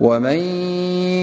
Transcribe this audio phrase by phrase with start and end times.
[0.00, 0.36] ومن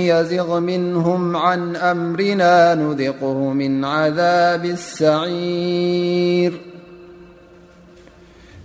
[0.08, 6.54] يزغ منهم عن أمرنا نذقه من عذاب السعير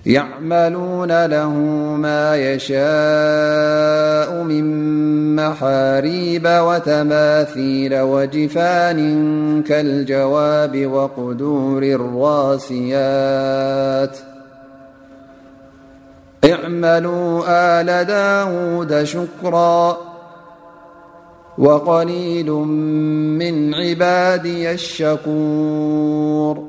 [0.07, 1.51] يعملون له
[1.95, 4.65] ما يشاء من
[5.37, 14.19] محاريب وتماثيل وجفان كالجواب وقدور الراسيات
[16.45, 19.97] اعملوا آل داود شكرا
[21.59, 22.51] وقليل
[23.39, 26.65] من عبادي الشكور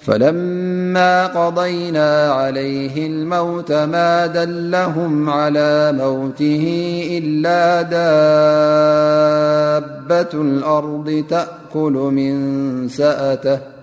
[0.00, 6.64] فلما قضينا عليه الموت ما دلهم على موته
[7.24, 7.92] إلا دابة
[10.42, 13.73] الأرض تأكل منسأته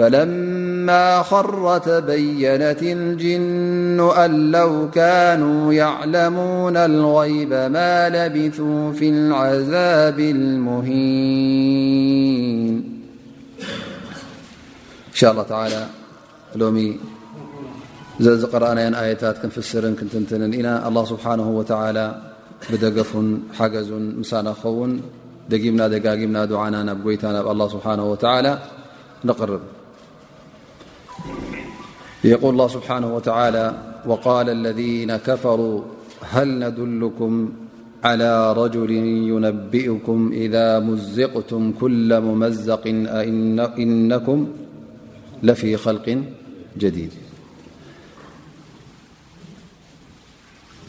[0.00, 12.68] فلما خرتبينت الجن أن لو كانوا يعلمون الغيب ما لبثوا في العذاب المهين
[15.08, 15.86] إن شاء الله تعالى
[16.56, 16.76] لم
[18.52, 22.06] قرأني آيت كنفسر كنتنتننا الله سبحانه وتعالى
[22.70, 23.26] بدجفن
[23.58, 24.90] حجزن مسن خون
[25.50, 28.52] دمنا دجامنا دعنا نب يتا نب الله سبحانه وتعالى
[29.30, 29.60] نقرب
[32.24, 35.82] يقول الله سبحانه وتعالى وقال الذين كفروا
[36.30, 37.52] هل ندلكم
[38.04, 38.90] على رجل
[39.30, 42.86] ينبئكم إذا مزقتم كل ممزق
[43.58, 44.48] أئنكم
[45.42, 46.22] لفي خلق
[46.78, 47.10] جديد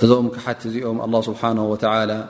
[0.04, 0.28] مم
[1.02, 2.26] الله سبحانه وتعالى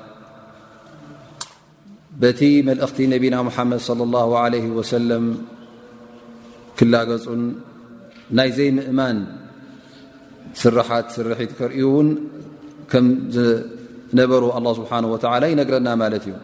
[2.21, 5.23] ت ملت نبينا محمد -صلى الله عليه وسلم
[6.79, 7.01] كلا
[8.37, 9.17] ናይዘይ ምእማን
[10.61, 12.07] ስራሓት ስርሒት ከርእዩ እውን
[12.91, 13.05] ከም
[13.35, 16.35] ዝነበሩ ኣላ ስብሓን ወተዓላ ይነግረና ማለት እዩ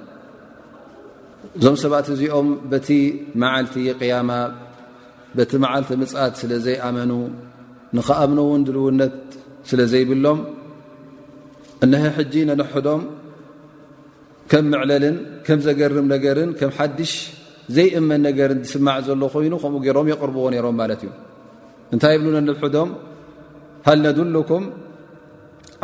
[1.58, 2.90] እዞም ሰባት እዚኦም በቲ
[3.44, 4.32] መዓልቲ ቅያማ
[5.38, 7.12] በቲ መዓልቲ ምፅት ስለ ዘይኣመኑ
[7.98, 9.18] ንከኣብን እውን ድልውነት
[9.70, 10.40] ስለ ዘይብሎም
[11.86, 13.02] እንሀ ሕጂ ነነሕዶም
[14.52, 15.16] ከም ምዕለልን
[15.48, 17.14] ከም ዘገርም ነገርን ከም ሓድሽ
[17.78, 21.12] ዘይእመን ነገርን ትስማዕ ዘሎ ኮይኑ ከምኡ ገይሮም የቅርብዎ ነይሮም ማለት እዩ
[21.94, 22.90] እንታይ ብሉ ነንብሕዶም
[23.88, 24.64] ሃልነዱሉኩም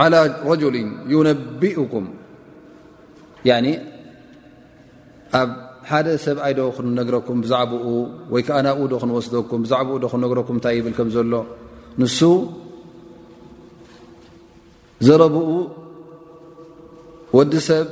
[0.03, 0.75] ዓላى ረጅሊ
[1.13, 2.05] ዩነቢኡኩም
[5.39, 5.49] ኣብ
[5.89, 7.85] ሓደ ሰብኣይዶ ክንነግረኩም ብዛዕባኡ
[8.33, 11.33] ወይ ከዓ ናብኡ ዶ ክንወስደኩም ብዛዕኡ ዶ ክንነግረኩም እንታይ ይብል ከም ዘሎ
[12.01, 12.19] ንሱ
[15.07, 15.47] ዘረብኡ
[17.37, 17.87] ወዲ ሰብ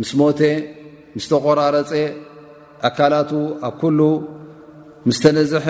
[0.00, 0.40] ምስ ሞተ
[1.16, 1.92] ምስ ተቆራረፀ
[2.88, 3.30] ኣካላቱ
[3.68, 4.00] ኣብ ኩሉ
[5.08, 5.66] ምስተነዝሐ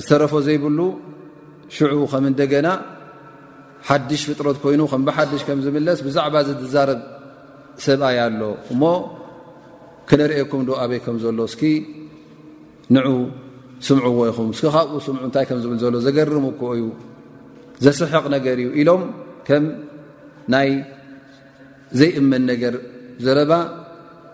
[0.00, 0.78] ዝተረፎ ዘይብሉ
[1.74, 2.68] ሽዑ ከም እንደገና
[3.88, 7.00] ሓድሽ ፍጥሮት ኮይኑ ከም ብሓድሽ ከም ዝምለስ ብዛዕባ እዝትዛረብ
[7.86, 8.40] ሰብኣይ ኣሎ
[8.72, 8.82] እሞ
[10.08, 11.62] ክነሪኤኩም ዶ ኣበይ ከም ዘሎ እስኪ
[12.94, 13.08] ንዑ
[13.86, 16.82] ስምዑዎ ይኹም እስኪ ካብኡ ስምዑ እንታይ ከም ዝብል ዘሎ ዘገርሙኮ እዩ
[17.84, 19.02] ዘስሐቕ ነገር እዩ ኢሎም
[19.48, 19.64] ከም
[20.54, 20.70] ናይ
[22.00, 22.74] ዘይእመን ነገር
[23.24, 23.52] ዘረባ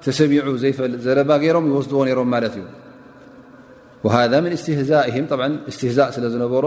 [0.04, 2.64] ተሰሚዑ ዘይፈልጥ ዘረባ ገይሮም ይወስድዎ ነይሮም ማለት እዩ
[4.04, 5.32] وهذا من اስتهئه ط
[5.70, 6.64] اስትهء ስለ ዝነበሮ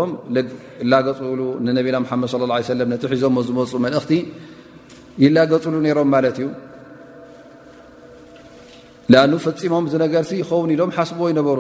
[1.19, 1.77] ገሉ ነና
[2.11, 4.11] حመድ صى اه عي س تሒዞ ዝመፁ መلእኽቲ
[5.23, 6.47] ይላገፁሉ ሮም ማለት እዩ
[9.13, 11.57] لأن ፈፂሞም ዝነገርሲ يኸው ኢሎም ሓስب ይነበሩ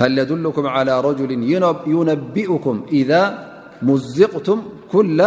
[0.00, 3.10] ሃ يዱلكም على رجل يነبئكም إذ
[3.88, 4.58] مዝቅቱም
[4.92, 5.18] كل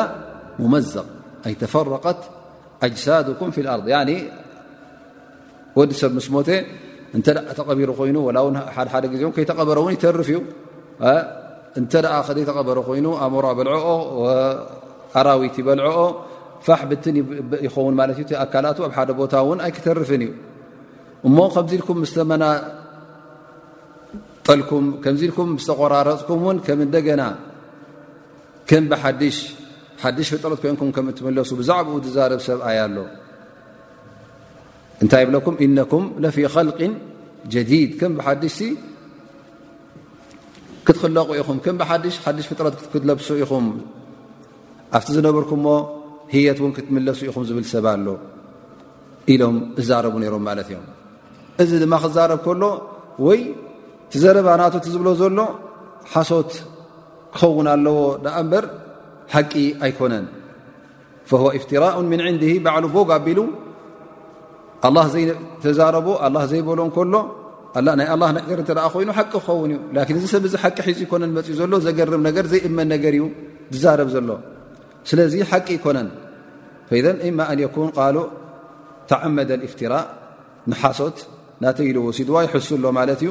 [0.61, 1.07] ممዘق
[1.63, 2.21] تفرقት
[2.85, 6.37] أጅሳدكም في الأርض ع ዲ ሰብ ስ ሞ
[7.57, 9.39] ተቢሩ ይ ተ ፍ
[11.87, 13.29] ተበ ይ ኣ
[13.63, 13.69] ል
[15.17, 15.55] ኣራዊቲ
[15.91, 15.99] ኦ
[16.67, 16.69] ፋ
[17.91, 17.97] ን
[18.95, 19.35] ካ ቦታ
[19.75, 20.31] ክተርፍ ዩ
[21.27, 21.37] እሞ
[25.65, 26.27] ጠ ራረፅ
[27.21, 27.25] ና
[30.81, 31.93] ም ፍጠ ሱ ዛ ብ
[32.47, 32.61] ሰብ
[32.97, 33.01] ሎ
[35.03, 36.79] እንታይ ብለኩም እነኩም ለፊ خልቅ
[37.53, 38.55] ጀዲድ ከም ብሓድሽ
[40.85, 43.65] ክትክለቁ ኢኹም ከም ብሓድሽ ሓድሽ ፍጥረት ክትለብሱ ኢኹም
[44.97, 45.69] ኣብቲ ዝነበርኩም ሞ
[46.33, 48.07] ህየት እውን ክትምለሱ ኢኹም ዝብል ሰብ ኣሎ
[49.33, 50.85] ኢሎም እዛረቡ ነይሮም ማለት እዮም
[51.63, 52.63] እዚ ድማ ክዛረብ ከሎ
[53.27, 53.39] ወይ
[54.23, 55.37] ዘረባ ናቶቲ ዝብሎ ዘሎ
[56.13, 56.51] ሓሶት
[57.37, 58.65] ክኸውን ኣለዎ ንኣ እንበር
[59.33, 59.53] ሓቂ
[59.85, 60.25] ኣይኮነን
[61.29, 63.39] ፈه እፍትራء ምን ዕንድ ባዕሉ ቦግ ኣቢሉ
[65.63, 66.07] ተዛረቦ
[66.51, 67.13] ዘይበሎ ከሎ
[67.99, 68.07] ናይ
[68.49, 69.71] ገር እተአ ኮይኑ ሓቂ ክኸውን
[70.01, 73.23] እዩ እዚ ሰብ ዚ ሓቂ ሒዙ ኮነን መፅኡ ዘሎ ዘገርብ ነገር ዘይእመን ነገር እዩ
[73.83, 74.29] ዛረብ ዘሎ
[75.09, 76.07] ስለዚ ሓቂ ይኮነን
[77.29, 78.17] እማ ኣንኩን ቃሉ
[79.09, 80.05] ተዓመደ እፍትራእ
[80.71, 81.17] ንሓሶት
[81.63, 83.29] ናተኢሉ ወሲድዋ ይሕሱ ሎ ማለት እዩ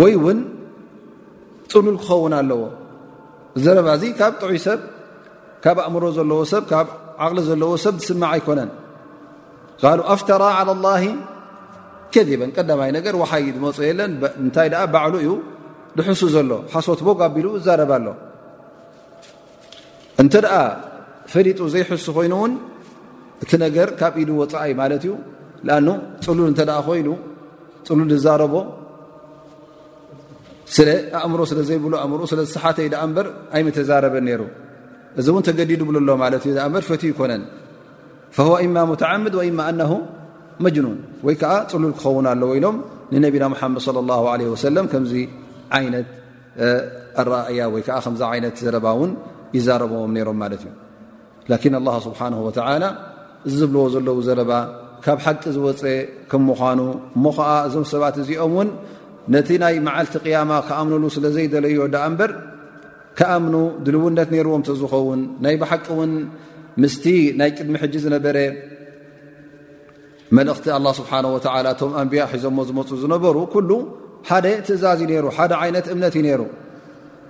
[0.00, 0.38] ወይ እውን
[1.72, 2.62] ፅሉል ክኸውን ኣለዎ
[3.64, 4.80] ዘረባዚ ካብ ጥዑይ ሰብ
[5.64, 6.86] ካብ ኣእምሮ ዘለዎ ሰብ ካብ
[7.26, 8.70] ዓቕሊ ዘለዎ ሰብ ዝስማዕ ኣይኮነን
[9.80, 11.04] ካሉ ኣፍተራ ع لላه
[12.14, 14.10] ከذበን ቀዳማይ ነገር ሓይ ዝመፅ የለን
[14.42, 15.30] እንታይ ባዕሉ እዩ
[15.98, 18.08] ዝሕሱ ዘሎ ሓሶት ቦ ኣቢሉ ዛረባ ኣሎ
[20.22, 20.60] እንተ ኣ
[21.32, 22.52] ፈሊጡ ዘይሕሱ ኮይኑ እውን
[23.42, 25.12] እቲ ነገር ካብ ኢሉ ወፃኢይ ማለት እዩ
[25.76, 25.80] ኣ
[26.26, 26.54] ፅሉል እ
[26.88, 27.08] ኮይኑ
[27.88, 28.54] ፅሉል ዝዛረቦ
[30.76, 30.88] ስለ
[31.24, 34.42] ኣእምሮ ስለ ዘይብሉ ኣእምሮ ስለ ዝሰሓተእዩ እበር ኣይተዛረበን ነይሩ
[35.20, 37.42] እዚ እውን ተገዲድ ብሉ ኣሎ ማለት እዩ ር ፈት ይኮነን
[38.36, 39.92] ፈ እማ ሙትዓምድ ወእማ ኣናሁ
[40.64, 42.76] መጅኑን ወይ ከዓ ፅሉል ክኸውን ኣለዎ ኢሎም
[43.12, 45.12] ንነቢና ሙሓመድ ለ ላ ለ ወሰለም ከምዚ
[45.78, 46.08] ዓይነት
[47.22, 49.12] ኣራእያ ወይከዓ ከምዚ ዓይነት ዘረባ እውን
[49.56, 50.72] ይዛረብዎም ነይሮም ማለት እዩ
[51.50, 52.84] ላኪን አላ ስብሓና ወተላ
[53.46, 54.52] እዚ ዝብልዎ ዘለዉ ዘረባ
[55.04, 55.82] ካብ ሓቂ ዝወፀ
[56.32, 56.80] ከም ምኳኑ
[57.16, 58.68] እሞ ከዓ እዞም ሰባት እዚኦም እውን
[59.34, 62.32] ነቲ ናይ መዓልቲ ቅያማ ከኣምኑሉ ስለ ዘይደለዮ ዳኣ እምበር
[63.18, 63.54] ከኣምኑ
[63.86, 66.12] ድልውነት ነርዎም ተዝኸውን ናይ ብሓቂ እውን
[66.82, 67.04] ምስቲ
[67.40, 68.38] ናይ ቅድሚ ሕج ዝነበረ
[70.36, 71.40] መلእኽቲ الله ስبحنه ول
[71.80, 73.70] ቶ ኣንبያ ሒዞሞ ዝመፁ ዝነበሩ كل
[74.30, 76.40] ሓደ ትእዛዝ ሩ ደ ይነት እምነት ዩ ነሩ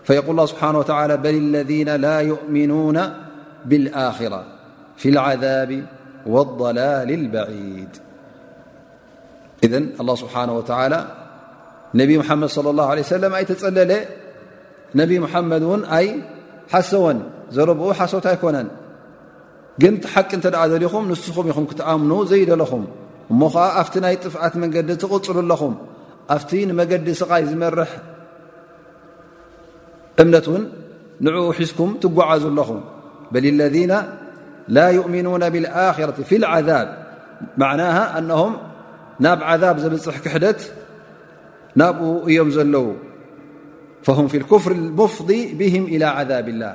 [0.06, 2.98] فيقል ه ስብنه وى በل الذين ل يؤምنون
[3.68, 4.40] بالኣخرة
[5.00, 5.70] في العذب
[6.34, 7.92] والضላل البعيድ
[9.72, 10.98] ذ الله ስبحنه وى
[11.98, 13.92] ነብ محመድ صل الله عليه س ኣይ تጸለለ
[14.98, 16.06] ነብ محመድ ን ኣይ
[16.72, 17.18] ሓሰወን
[17.54, 18.68] ዘረብኡ ሓሰት ኣይኮነን
[19.82, 22.82] ግን ሓቂ እንተ ደኣ ዘልኹም ንስኹም ኢኹም ክትኣምኑ ዘይደለኹም
[23.32, 25.74] እሞ ኸዓ ኣብቲ ናይ ጥፍኣት መንገዲ ትቕፅሉ ኣለኹም
[26.34, 27.90] ኣብቲ ንመገዲ ስቓይ ዝመርሕ
[30.22, 30.64] እምነት ውን
[31.26, 32.80] ንዕኡ ሒዝኩም ትጓዓዙኣለኹም
[33.32, 33.92] በል ለذና
[34.76, 36.88] ላ يؤምኑና ብاኣخራة ፊ اዓذብ
[37.60, 38.52] መعናه እنهም
[39.24, 40.60] ናብ ዓذብ ዘብፅሕ ክሕደት
[41.80, 42.00] ናብኡ
[42.30, 42.86] እዮም ዘለዉ
[44.06, 45.28] فهም ፊ كፍር ሙፍض
[45.58, 46.74] ብهም إلى عذብ الላህ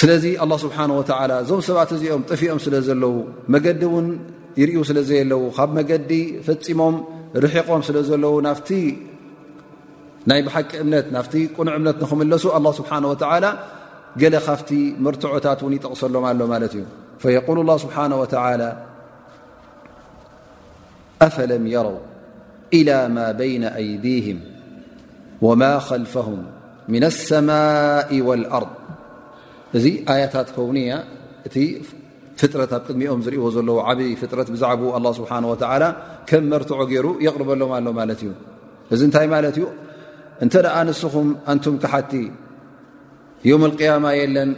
[0.00, 0.84] ስለዚ ه ስብሓه
[1.30, 3.14] ላ እዞም ሰባት እዚኦም ጥፊኦም ስለ ዘለው
[3.54, 4.06] መገዲ ውን
[4.60, 6.10] ይርዩ ስለ ዘየ ለው ካብ መገዲ
[6.48, 6.94] ፈፂሞም
[7.44, 8.52] ርሒቆም ስለ ዘለው ና
[10.30, 12.44] ናይ ብሓቂ እምነት ናቲ ቁኑዕ እምነት ንኽመለሱ
[12.78, 12.92] ስብሓ
[13.44, 13.48] ላ
[14.20, 14.70] ገለ ካፍቲ
[15.04, 16.84] መርትዖታት ውን ይጠቕሰሎም ኣሎ ማለት እዩ
[17.36, 18.36] የقል ه ስብሓه
[21.26, 21.96] አፈለም የረው
[22.78, 24.38] إላ ማ በይነ ኣይዲهም
[25.46, 26.40] ወማ ከልፈهም
[26.92, 28.72] ምና اሰማء واልኣርض
[29.76, 30.94] እዚ ኣያታት ከውን ያ
[31.48, 31.56] እቲ
[32.40, 35.84] ፍጥረት ኣብ ቅድሚኦም ዝርእዎ ዘለዉ ዓብዪ ፍጥረት ብዛዕባ ኣላ ስብሓን ወተዓላ
[36.30, 38.30] ከም መርትዖ ገይሩ የቕርበሎም ኣሎ ማለት እዩ
[38.94, 39.66] እዚ እንታይ ማለት እዩ
[40.44, 42.12] እንተ ደኣ ኣንስኹም ኣንቱም ክሓቲ
[43.50, 44.50] ዮም ልቅያማ የለን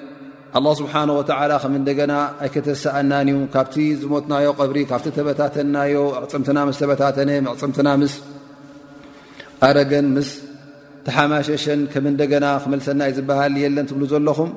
[0.58, 2.12] ኣላ ስብሓን ወተዓላ ከም እንደገና
[2.44, 8.14] ኣይከተሳኣናን እዩ ካብቲ ዝሞትናዮ ቀብሪ ካብቲ ተበታተንናዮ ኣዕፅምትና ምስ ተበታተን ኣዕፅምትና ምስ
[9.68, 10.30] ኣረገን ምስ
[11.08, 14.50] ተሓማሸሸን ከም እንደገና ክመልሰናይ ዝበሃል የለን ትብሉ ዘለኹም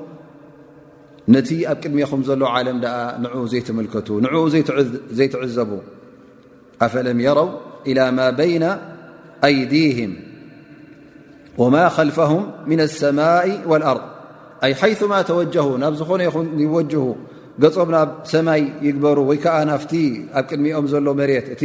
[1.33, 4.33] ነቲ ኣብ ቅድሚኹም ዘሎ ዓለም ደኣ ንኡ ዘይትምልከቱ ንኡ
[5.19, 5.71] ዘይትዕዘቡ
[6.85, 7.49] ኣፈለም የረው
[7.89, 8.63] إላى ማ በይن
[9.47, 10.13] ኣይዲهም
[11.61, 14.03] ወማ خልፈهም ምن الሰማء والኣርض
[14.65, 16.33] ኣ ሓይثማ ተወጀه ናብ ዝኾነ ይ
[16.65, 16.93] ይወጅ
[17.63, 19.83] ገጾም ናብ ሰማይ ይግበሩ ወይ ከዓ ና ኣብ
[20.49, 21.63] ቅድሚኦም ዘሎ መሬት እቲ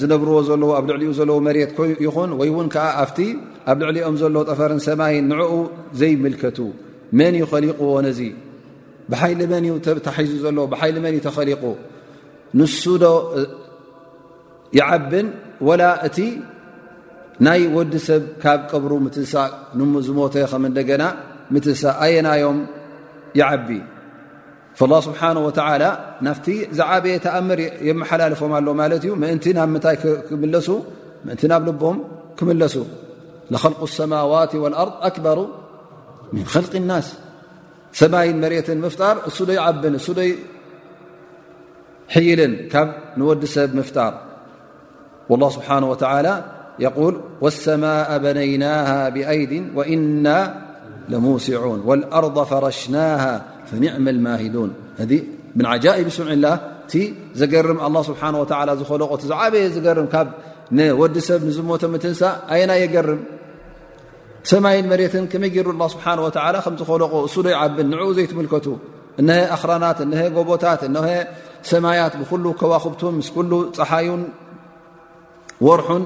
[0.00, 1.70] ዝነብርዎ ዘለ ኣብ ልዕሊኡ ዘለዎ መሬት
[2.06, 3.18] ይኹን ወይ እውን ዓ ኣፍቲ
[3.70, 5.50] ኣብ ልዕሊኦም ዘሎ ጠፈርን ሰማይ ንዕኡ
[6.00, 6.58] ዘይምልከቱ
[7.16, 8.20] መን ይኸሊቁ ዎ ነዚ
[9.12, 9.74] ብሓይሊ መን እዩ
[10.06, 11.62] ታሒዙ ዘለዎ ብሓይሊ መን እዩ ተኸሊቁ
[12.58, 13.04] ንሱ ዶ
[14.78, 15.26] ይዓብን
[15.68, 16.18] ወላ እቲ
[17.46, 19.32] ናይ ወዲ ሰብ ካብ ቅብሩ ምትሳ
[20.06, 21.02] ዝሞተ ኸም እንደገና
[21.54, 22.58] ምትሳ ኣየናዮም
[23.40, 23.68] ይዓቢ
[24.90, 25.84] ላ ስብሓንه ወተላ
[26.26, 26.46] ናፍቲ
[26.78, 29.96] ዛዓበየ ተኣምር የመሓላልፎም ኣሎ ማለት እዩ እንቲ ናብ ምንታይ
[31.32, 31.96] እንቲ ናብ ልቦም
[32.38, 32.74] ክምለሱ
[33.52, 35.38] ልቁ ሰማዋት ወልኣርض ኣክበሩ
[36.36, 36.42] ن ل مي
[38.56, 40.12] رة مفر س ي ب س
[42.14, 42.40] حيل
[43.18, 44.12] نوዲ سب مفتر
[45.30, 46.32] والله سبحانه وتعلى
[46.84, 50.38] يول والسماء بنيناها بأيد وإنا
[51.12, 53.32] لموسعون والأرض فرشناها
[53.70, 54.70] فنعم الماهدون
[55.10, 55.12] ذ
[55.64, 56.54] ن عجائب سمع الله
[57.64, 59.66] ر الله سبحانه ولى لق عبየ
[59.96, 59.98] ر
[60.78, 61.96] نوዲ سብ نم م
[62.60, 63.20] ين يرم
[64.50, 68.66] ሰማይን መሬትን ከመይ ገይሩ ስብሓ ላ ከምዝከለቆ እሱ ዶይዓብን ንዕኡ ዘይትምልከቱ
[69.20, 71.06] እነሀ ኣኽራናት እሀ ጎቦታት እሀ
[71.70, 74.22] ሰማያት ብኩሉ ከዋክብቱን ምስ ኩሉ ፀሓዩን
[75.66, 76.04] ወርሑን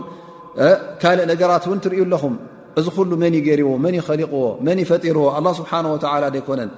[1.03, 2.35] ካልእ ነገራት እውን ትርእዩ ኣለኹም
[2.79, 6.71] እዚ ኩሉ መን ይገሪዎ መን ይኸሊቕዎ መን ይፈጢርዎ ኣ ስብሓላ ደይኮነን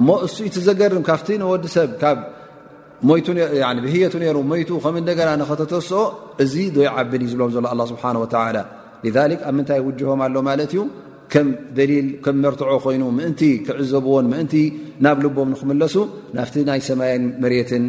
[0.00, 2.18] እሞ እሱ ዩትዘገርም ካብቲ ንወዲሰብ ካብ
[3.86, 6.02] ብህየቱ ነሩ ሞቱ ከም ንደገራ ንኸተተስኦ
[6.44, 8.16] እዚ ዶይ ዓብን እዩ ዝብሎም ዘሎ ኣ ስብሓን
[8.56, 8.60] ላ
[9.04, 10.80] ሊክ ኣብ ምንታይ ውጅሆም ኣሎ ማለት እዩ
[11.32, 14.54] ከም ደሊል ከም መርትዖ ኮይኑ ምእንቲ ክዕዘብዎን ምእንቲ
[15.04, 15.94] ናብ ልቦም ንክምለሱ
[16.36, 17.84] ናፍቲ ናይ ሰማይን መሬትን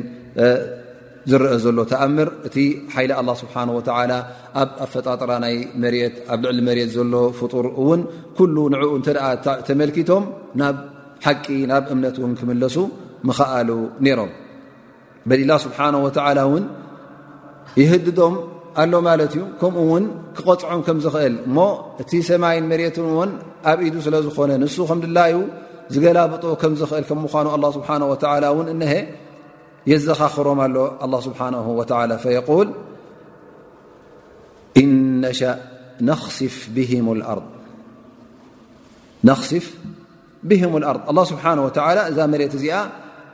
[1.31, 2.57] ዝረአ ዘሎ ተኣምር እቲ
[2.93, 4.11] ሓይሊ ኣላ ስብሓን ወላ
[4.61, 8.01] ኣብ ኣፈጣጥራ ናይ መሬት ኣብ ልዕሊ መሬት ዘሎ ፍጡር እውን
[8.37, 9.25] ኩሉ ንኡ እንተደኣ
[9.67, 10.23] ተመልኪቶም
[10.61, 10.75] ናብ
[11.25, 12.75] ሓቂ ናብ እምነት እውን ክምለሱ
[13.29, 13.69] ምኸኣሉ
[14.07, 14.31] ነይሮም
[15.29, 16.63] በላ ስብሓነ ወላ ውን
[17.81, 18.35] ይህድዶም
[18.79, 20.03] ኣሎ ማለት እዩ ከምኡ ውን
[20.35, 21.57] ክቆፅዖም ከም ዝኽእል እሞ
[22.01, 23.31] እቲ ሰማይን መሬት እውን
[23.71, 25.33] ኣብ ኢዱ ስለ ዝኾነ ንሱ ከም ድላዩ
[25.93, 27.87] ዝገላብጦ ከም ዝኽእል ከም ምኳኑ ኣ ስብሓ
[28.43, 28.93] ላ እውን እነሀ
[29.91, 30.59] የዘኻኽሮም
[31.03, 31.39] ኣሎ ስብሓ
[31.79, 32.01] ወላ
[32.35, 32.69] የል
[34.81, 35.39] እነሻ
[35.99, 36.57] ፍ ነኽሲፍ
[40.49, 41.57] ብሂም ኣር ኣ ስብሓና
[41.87, 42.77] ወላ እዛ መሬት እዚኣ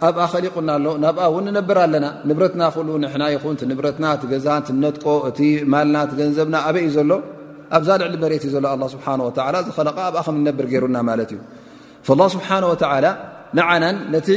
[0.07, 2.89] ኣብኣ ከሊቁና ኣሎ ናብኣ እውን ንነብር ኣለና ንብረትና ሉ
[3.21, 5.39] ና ይኹን ንብረትና ገዛን ነጥቆ እቲ
[5.73, 7.11] ማልና ትገንዘብና ኣበይ እዩ ዘሎ
[7.77, 9.05] ኣብዛ ልዕሊ መሬት እዩ ዘሎ ኣ ስብሓ
[9.67, 11.39] ዝለ ኣብኣ ከም ነብር ገይሩና ማለት እዩ
[12.35, 12.73] ስብሓወ
[13.57, 14.29] ንዓናን ነቲ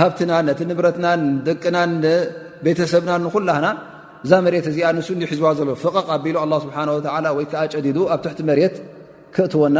[0.00, 1.76] ሃብትናን ነቲ ንብረትና ንደቅና
[2.66, 3.66] ቤተሰብና ንኩላህና
[4.24, 6.76] እዛ መሬት እዚኣ ንሱ ንሒዝባ ዘሎ ፍቐቕ ኣቢሉ ኣ ስብሓ
[7.38, 8.74] ወይ ከዓ ጨዲዱ ኣብ ትሕቲ መሬት
[9.34, 9.78] ክእትወና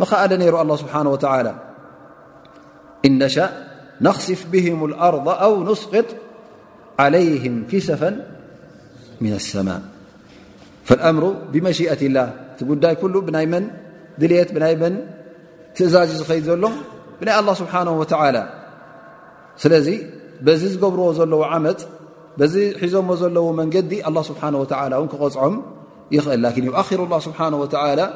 [0.00, 1.48] ምከኣለ ነይሩ ኣ ስብሓን ወላ
[3.08, 3.50] እነሻእ
[4.02, 6.04] نخصፍ بهم الأرض أو نسقط
[6.98, 8.02] عليهم ፊሰف
[9.20, 9.80] من السماء
[10.88, 13.64] فالأምر بمሽيئة الله እቲ ጉዳይ كل ብይ መን
[14.20, 14.94] ድልት ብይ መن
[15.76, 16.64] ትእዛج ዝኸيد ዘሎ
[17.20, 18.42] ብናይ الله سبحنه وتعلى
[19.62, 19.88] ስለዚ
[20.46, 21.80] بዚ ዝገብርዎ ዘለዎ ዓመፅ
[22.40, 25.54] بዚ ሒዞሞ ዘለዎ መንገዲ الله سبሓنه ول ክغፅዖም
[26.16, 28.06] ይኽእል لكن يؤخر الله سبحنه وتلى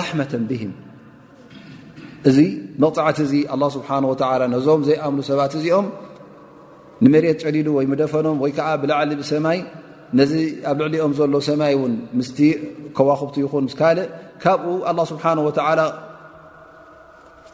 [0.00, 0.62] رحمة به
[2.28, 2.38] እዚ
[2.84, 4.22] መቕፅዓት እዙ ኣላ ስብሓ ወላ
[4.54, 5.86] ነዞም ዘይኣምኑ ሰባት እዚኦም
[7.04, 9.58] ንመሬት ጨሊሉ ወይ ምደፈኖም ወይ ከዓ ብላዕሊ ብሰማይ
[10.18, 10.32] ነዚ
[10.70, 12.38] ኣብ ልዕሊኦም ዘሎ ሰማይ እውን ምስቲ
[12.96, 14.08] ከዋክብቲ ይኹን ምስ ካልእ
[14.42, 15.80] ካብኡ ኣላ ስብሓን ወዓላ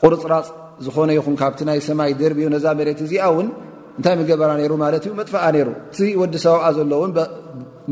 [0.01, 0.47] ቁርፅራፅ
[0.87, 3.49] ዝኾነ ይኹን ካብቲ ናይ ሰማይ ደርብኡ ነዛ መሬት እዚኣ እውን
[3.99, 5.69] እንታይ ምገበራ ነይሩ ማለት እዩ መጥፈኣ ነይሩ
[6.09, 7.13] እ ወዲ ሰባኣ ዘሎ እውን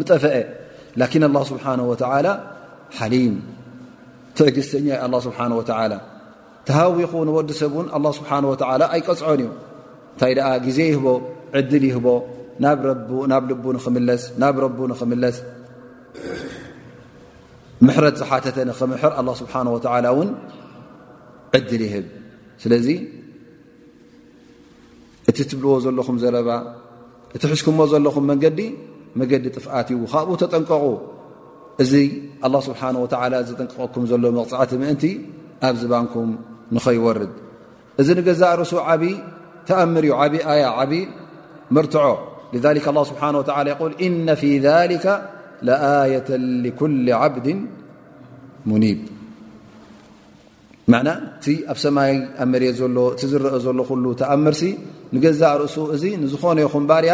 [0.00, 0.35] ምጠፍአ
[1.02, 2.26] ላኪን ኣላ ስብሓን ወዓላ
[2.99, 3.37] ሓሊም
[4.38, 5.93] ተዕግዝተኛ ኣላ ስብሓንወታላ
[6.68, 9.50] ተሃዊኹ ንወዲ ሰብ እውን ኣላ ስብሓን ወዓላ ኣይቀፅዖን እዩ
[10.12, 11.06] እንታይ ደኣ ግዜ ይህቦ
[11.59, 12.06] ዕድል ይህቦ
[13.33, 15.37] ናብ ልቡ ንኽምለስ ናብ ረቡ ንኽምለስ
[17.87, 20.28] ምሕረት ዝሓተተ ንኽምሕር ኣ ስብሓ ወላ እውን
[21.59, 22.06] ዕድል ይህብ
[22.62, 22.88] ስለዚ
[25.30, 26.49] እቲ ትብልዎ ዘለኹም ዘረባ
[27.37, 28.61] እቲ ሕዝኩምዎ ዘለኹም መንገዲ
[29.21, 30.85] መንገዲ ጥፍኣት እ ካብኡ ተጠንቀቑ
[31.83, 31.92] እዚ
[32.47, 35.04] ኣላ ስብሓን ወላ ዝጠንቀቀኩም ዘሎ መቕፅዕቲ ምእንቲ
[35.66, 36.30] ኣብ ዝባንኩም
[36.73, 39.02] ይእዚ ንገዛ ርእሱ ዓብ
[39.68, 40.92] ተኣምር እዩ ዓብይ ኣያ ዓብ
[41.76, 42.04] ምርትዖ
[42.54, 43.23] ذ ه ስብሓ
[43.68, 45.06] ይል እነ ፊ ذሊከ
[45.66, 46.28] ለኣየة
[46.80, 47.47] ኩሊ ዓብድ
[48.71, 48.99] ሙኒብ
[50.92, 54.62] ና እቲ ኣብ ሰማይ ኣ መሬት ዘሎ እቲ ዝረአ ዘሎ ኩሉ ተኣምርሲ
[55.14, 57.12] ንገዛእ ርእሱ እዚ ንዝኾነይኹም ባርያ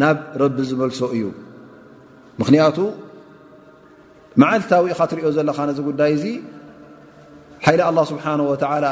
[0.00, 1.24] ናብ ረቢ ዝመልሶ እዩ
[2.40, 2.78] ምክንያቱ
[4.40, 6.24] መዓልታዊ ኢኻ ትሪኦ ዘለኻ ነዚ ጉዳይ እዚ
[7.68, 8.90] ل الله سبحنه وتلى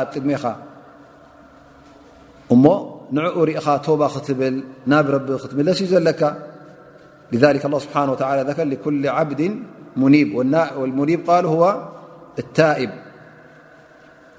[2.53, 2.65] م
[3.17, 3.51] نعق ر
[3.87, 4.55] تب تبل
[4.93, 6.23] نب رب تملس لك
[7.33, 9.59] لذلك الله سبحانه لى ذكر لكل عبد ب
[9.99, 10.29] المنيب
[11.39, 11.63] ال هو
[12.43, 12.91] التائب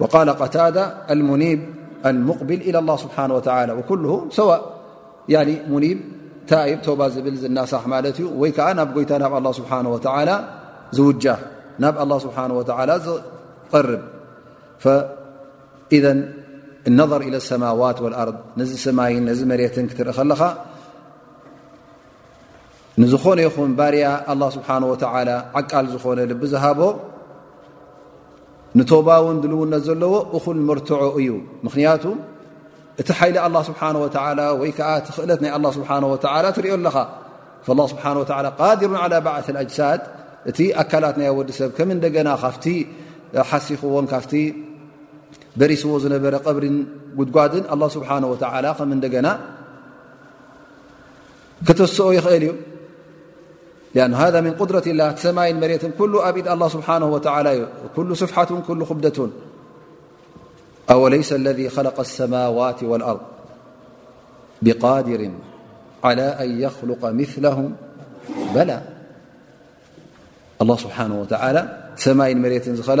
[0.00, 1.60] وقال قتادة المنيب
[2.10, 4.60] المقبل إلى الله سبحانه وتعلى وكله سواء
[5.40, 5.98] عن منب
[6.70, 7.82] ئب ب بل نصح
[8.16, 10.36] ت وي ك ن يت الله سبحانه ولى
[10.98, 11.34] زوجه
[11.82, 12.94] ن الله سبحانه وتلى
[13.74, 14.02] قرب
[15.96, 16.04] ኢذ
[16.90, 20.40] اነظር إلى لሰማዋት واኣርض ነዚ ሰማይን ነዚ መሬትን ክትርኢ ከለኻ
[23.02, 24.84] ንዝኾነ ይኹን ባርያ ه ስብሓه
[25.58, 26.80] ዓቃል ዝኾነ ልብዝሃቦ
[28.78, 31.28] ንቶባውን ድልውነት ዘለዎ እኹል ምርትዖ እዩ
[31.66, 32.04] ምክንያቱ
[33.00, 33.94] እቲ ሓይሊ له ስብሓه
[34.62, 36.96] ወይ ዓ ትኽእለት ናይ ه ስብሓه ትሪኦ ኣለኻ
[37.78, 38.14] له ስብሓه
[38.60, 40.00] ቃድሩ على ባዕث ኣጅሳድ
[40.50, 42.64] እቲ ኣካላት ናይ ወዲ ሰብ ከም እንደገና ካፍቲ
[43.50, 44.32] ሓሲኽዎን ካፍቲ
[45.58, 46.62] درسዎ نبر قبر
[47.34, 49.38] قدد الله سبحانه وتعالى نن
[51.68, 52.52] كتس يل ي
[53.94, 57.46] لأن هذا من قدرة الله سمي مرة كل بد الله سبحانه وتعل
[57.96, 59.18] كل صفحة كل خبدة
[60.90, 63.22] أو ليس الذي خلق السماوات والأرض
[64.62, 65.20] بقادر
[66.06, 67.68] على أن يخلق مثلهم
[68.54, 68.78] بلا
[70.62, 71.62] الله سبحانه وتعلى
[72.18, 72.52] مي مر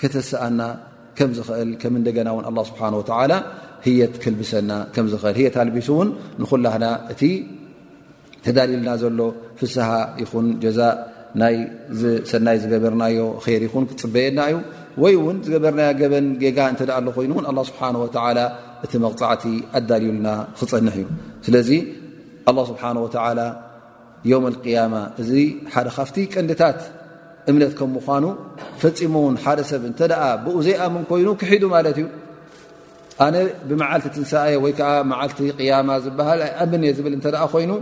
[0.00, 0.62] ከተሰኣና
[1.18, 2.80] ከምእል ከምንደና ውን ኣ ስብሓ
[3.32, 3.34] ላ
[3.86, 6.08] ህየት ክልብሰና ከምኽእል ህየት ኣልቢስ እውን
[6.42, 7.22] ንኩላህና እቲ
[8.44, 9.20] ተዳልዩልና ዘሎ
[9.58, 9.88] ፍስሓ
[10.22, 10.78] ይኹን ጀዛ
[11.42, 11.54] ናይ
[12.30, 13.20] ሰናይ ዝገበርናዮ
[13.52, 14.56] ይር ይኹን ክፅበየና እዩ
[15.02, 17.82] ወይእውን ዝገበርና ገበን ጌጋ እንተ ደኣ ሎ ኮይኑውን ኣላ ስብሓ
[18.38, 18.42] ላ
[18.86, 19.44] እቲ መቕፃዕቲ
[19.78, 20.28] ኣዳልዩሉና
[20.58, 21.06] ክፀንሕ እዩ
[21.46, 21.70] ስለዚ
[22.50, 23.40] ኣላ ስብሓን ወተላ
[24.32, 25.30] ዮም ኣልያማ እዚ
[25.74, 26.78] ሓደ ካፍቲ ቀንዲታት
[27.50, 28.24] እምት ምምኑ
[28.82, 30.12] ፈፂሞውን ሓደ ሰብ እንተኣ
[30.44, 32.06] ብኡ ዘይኣምን ኮይኑ ክሒዱ ማለት እዩ
[33.24, 33.34] ኣነ
[33.68, 37.20] ብመዓልቲ ትንስየ ወይከዓ መዓልቲ ቅያማ ዝብሃል ኣምን የ ዝብል እ
[37.54, 37.72] ኮይኑ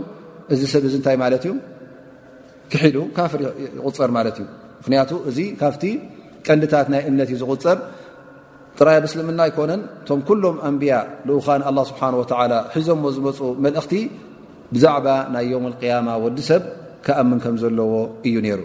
[0.53, 1.51] እዚ ሰብ እ እንታይ ማለት እዩ
[2.71, 4.45] ክሒዱ ካፍር ይቁፀር ማለት እዩ
[4.81, 5.83] ምክንያቱ እዚ ካብቲ
[6.47, 7.77] ቀንዲታት ናይ እምነት እዩ ዝቁፀር
[8.77, 10.93] ጥራይ ኣብስልምና ይኮነን ቶም ኩሎም ኣንብያ
[11.29, 12.13] ልኡኻን ኣ ስብሓን
[12.53, 13.93] ላ ሒዞሞ ዝመፁ መልእኽቲ
[14.75, 16.63] ብዛዕባ ናይ ዮውም ያማ ወዲ ሰብ
[17.07, 17.93] ክኣምን ከም ዘለዎ
[18.29, 18.61] እዩ ነይሩ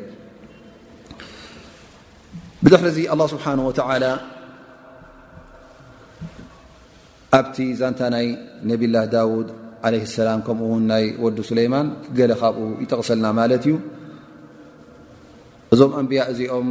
[2.65, 4.05] ብድሕሪ ዚ ኣላه ስብሓነ ወተዓላ
[7.39, 8.27] ኣብቲ ዛንታ ናይ
[8.71, 9.49] ነብላ ዳውድ
[9.87, 11.87] ዓለ ሰላም ከምኡ እውን ናይ ወዱ ስለይማን
[12.19, 13.75] ገለ ካብኡ ይጠቕሰልና ማለት እዩ
[15.77, 16.69] እዞም ኣንብያ እዚኦም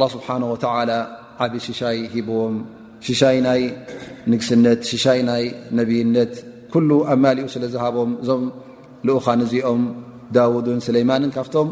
[0.00, 0.90] ላ ስብሓ ወተላ
[1.46, 2.56] ዓብ ሽሻይ ሂብዎም
[3.08, 3.62] ሽሻይ ናይ
[4.32, 5.44] ንግስነት ሽሻይ ናይ
[5.80, 6.34] ነብይነት
[6.74, 8.44] ኩሉ ኣብ ማሊኡ ስለዝሃቦም እዞም
[9.08, 9.82] ልኡኻን እዚኦም
[10.36, 11.68] ዳውድን ስለይማንን ካብቶም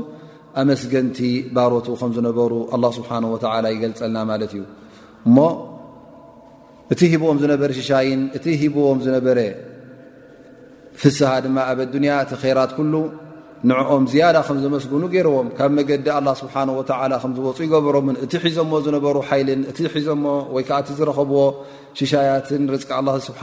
[0.63, 1.19] ኣመስገንቲ
[1.57, 2.53] ባሮቱ ከምዝነበሩ
[2.99, 4.63] ስብሓላ ይገልፀልና ማለት እዩ
[5.29, 5.37] እሞ
[6.93, 9.39] እቲ ሂብዎም ዝነበረ ሽሻይን እቲ ሂብዎም ዝነበረ
[11.03, 12.95] ፍስሃ ድማ ኣብ ኣዱንያ እቲ ራት ኩሉ
[13.71, 16.09] ንኦም ዝያዳ ከም ዘመስግኑ ገይርዎም ካብ መገዲ
[16.43, 16.55] ስብሓ
[17.25, 20.25] ከዝበፁ ይገበሮምን እቲ ሒዘሞ ዝነበሩ ሓይልን እቲ ሒዘሞ
[20.57, 21.39] ወይከዓ እቲ ዝረኸብዎ
[22.01, 23.43] ሽሻያትን ርፅቂ ኣ ስብሓ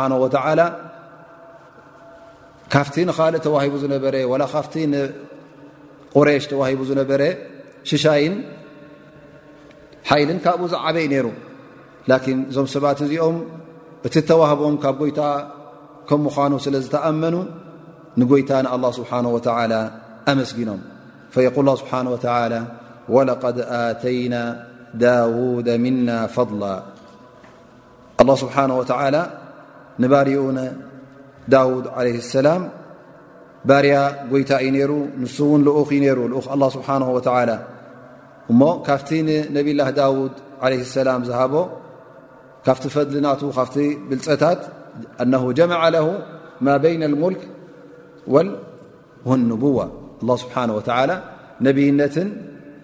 [2.73, 4.15] ካፍቲ ንካልእ ተዋሂቡ ዝነበረ
[4.53, 4.65] ካፍ
[6.15, 7.21] ቁረሽ ተዋሂቡ ዝነበረ
[7.89, 8.33] ሽሻይን
[10.09, 11.27] ሓይልን ካብኡ ዝዓበይ ነይሩ
[12.09, 13.37] ላኪን እዞም ሰባት እዚኦም
[14.07, 15.21] እቲ ተዋህቦም ካብ ጎይታ
[16.09, 17.35] ከም ምዃኑ ስለ ዝተኣመኑ
[18.19, 19.39] ንጎይታ ን ه ስብሓه و
[20.31, 20.81] ኣመስጊኖም
[21.33, 22.59] فየقል ه ስብሓه وى
[23.15, 24.35] ወለقድ ኣተይና
[25.03, 26.63] ዳውድ ምና ፈضላ
[28.21, 28.83] ኣله ስብሓነه و
[30.01, 30.41] ንባርኡ
[31.53, 32.61] ዳውድ عለይ ሰላም
[33.69, 33.95] ባርያ
[34.31, 34.93] ጎይታ ዩ ሩ
[35.23, 35.27] ን
[35.61, 35.63] ን
[36.17, 36.19] ሩ
[36.55, 37.19] لله ስብሓنه و
[38.51, 39.09] እሞ ካብቲ
[39.55, 40.33] ነብላ ዳوድ
[40.65, 41.53] عله السላም ዝሃቦ
[42.65, 43.59] ካፍቲ ፈلና ካ
[44.09, 44.61] ብልፀታት
[45.33, 46.07] نه ጀمع له
[46.65, 48.39] ማ بين الሙلክ بو
[50.21, 50.81] لله ሓنه و
[51.63, 52.15] ነነት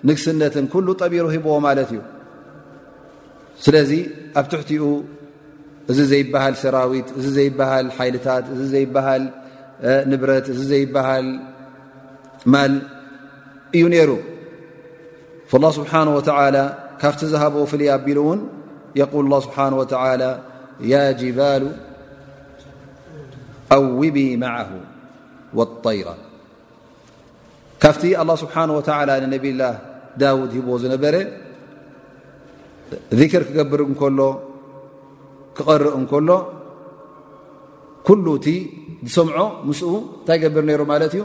[0.08, 2.02] ንግስነት ل ጠቢሩ ሂዎ ማለት እዩ
[3.64, 3.92] ስለዚ
[4.40, 4.84] ኣብ ትሕቲኡ
[5.92, 7.50] እዚ ዘይሃል ሰራዊት ዚ ዘይ
[7.98, 8.86] ሓልታት ዘይ
[9.84, 10.98] زيل
[12.54, 12.58] ل
[13.84, 14.12] ي نر
[15.52, 16.64] فالله سبحانه وتعالى
[17.02, 18.40] فت زهب فل بل ن
[19.02, 20.32] يقول الله سبحنه وتعالى
[20.94, 21.64] يا جبال
[23.78, 24.70] أوبي معه
[25.58, 26.16] والطيرة
[27.82, 29.74] فت الله سبحانه وتعالى نب الله
[30.24, 31.16] داود هب زنر
[33.20, 34.20] ذكر كقبر كل
[35.68, 36.30] قرق كل
[38.08, 38.28] كل
[39.06, 39.84] سمعس
[40.28, 41.16] تبرنير مالت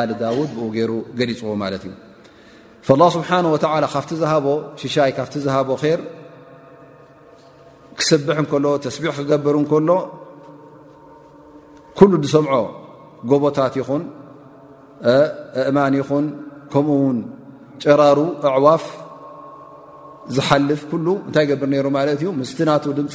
[0.00, 1.92] ኣል ዳውድ ብኡ ገይሩ ገሊፅዎ ማለት እዩ
[3.00, 4.46] ላ ስብሓን ወተዓላ ካብቲ ዝሃቦ
[4.80, 5.68] ሽሻይ ካፍቲ ዝሃቦ
[5.98, 6.00] ር
[7.98, 9.90] ክስብሕ እከሎ ተስቢሕ ክገብር እከሎ
[12.00, 12.52] ኩሉ ሰምዖ
[13.30, 14.02] ጎቦታት ይኹን
[15.66, 16.26] ኣእማን ይኹን
[16.72, 17.18] ከምኡውን
[17.82, 18.18] ጨራሩ
[18.56, 18.84] ኣዕዋፍ
[20.36, 23.14] ዝሓልፍ ኩሉ እንታይ ገብር ነይሩ ማለት እዩ ምስቲ ናቱ ድምፂ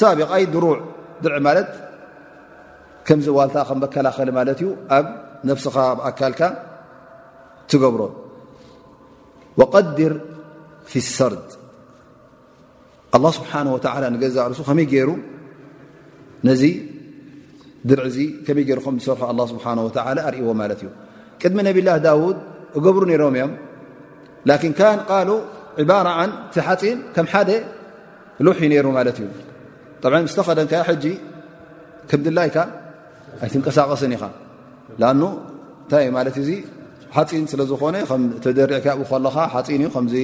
[0.00, 0.74] ሳቢ ይ ድሩዕ
[1.22, 1.70] ድር ማለት
[3.06, 5.06] ከምዚ ዋልታ ከም መከላኸሊ ማለት እዩ ኣብ
[5.50, 6.40] ነفስኻ ብኣካልካ
[7.70, 8.02] ትገብሮ
[9.60, 10.12] وቀድር
[10.90, 11.46] ፊ اሰርድ
[13.16, 13.60] اله ስብሓه
[14.14, 15.10] ንገዛ ርሱ ከመይ ገይሩ
[16.48, 16.62] ነዚ
[17.88, 19.70] ድርዕ ዚ ከመይ ገይሩ ከዝሰርሑ له ስብሓه
[20.26, 20.88] ኣርእዎ ማለት እዩ
[21.42, 22.38] ቅድሚ ነብላه ዳውድ
[22.78, 23.52] እገብሩ ነይሮም እዮም
[24.48, 24.72] ላን
[25.10, 25.30] ቃሉ
[25.82, 26.08] عባራ
[26.54, 27.50] ቲሓፂን ከም ሓደ
[28.46, 29.26] ልሕ ነይሩ ማለት እዩ
[30.32, 30.92] ስተኸደካ ሕ
[32.10, 32.56] ከም ድላይካ
[33.44, 34.22] ኣይትንቀሳቀስን ኢኻ
[34.98, 36.56] ኣ እንታይ ት እ
[37.16, 37.96] ሓፂን ስለዝኾነ
[38.44, 40.14] ተደሪዕ ከለኻ ሓፂን ከዚ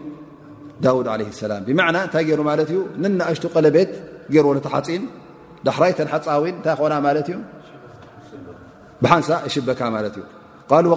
[0.84, 3.92] ዳውድ عለ ሰላም ብና እንታይ ገይሩ ማለት እዩ ንናእሽቱ ቀለቤት
[4.34, 5.04] ገይርዎ ነተሓፂን
[5.68, 7.38] ዳሕራይ ተን ሓፃዊን እንታይ ኾና ማለት እዩ
[9.04, 10.26] ብሓንሳ ሽበካ ማለት እዩ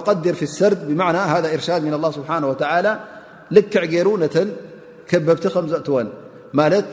[0.07, 1.01] ቀዲር ፊ ሰርድ ብና
[1.55, 2.87] እርሻድ ና له ስብሓه ተላ
[3.55, 4.49] ልክዕ ገይሩ ነተን
[5.09, 6.07] ከበብቲ ከምዘእትወን
[6.59, 6.87] ማለት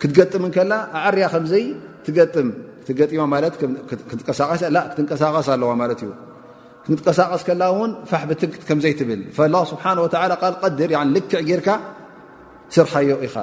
[0.00, 1.64] ክትገጥም ከላ ኣዓርያ ከምዘይ
[2.86, 6.10] ክትንቀሳቀስ ኣለዋ ማለት እዩ
[7.06, 9.20] ቀሳቀስ ከላ ውን ፋት ከዘይትብል
[9.70, 9.84] ስብሓ
[10.78, 10.82] ድ
[11.14, 11.68] ልክዕ ርካ
[12.74, 13.36] ስርሓዮ ኢኻ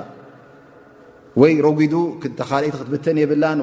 [1.41, 1.93] ወይ ረጊዱ
[2.39, 3.61] ተኻቲ ክትብተን የብን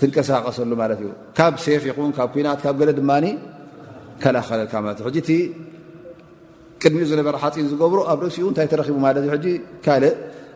[0.00, 0.70] ትቀሳቀሰሉ
[1.38, 1.64] ካብ ፍ
[2.46, 3.00] ን ካብ ብ ድ
[4.34, 4.68] ላኸለል
[5.16, 5.38] እ
[6.76, 8.66] እቅድሚኡ ዝነበረ ሓፂን ዝገብሮ ኣብ እኡ ታይ
[9.02, 10.10] ቡእ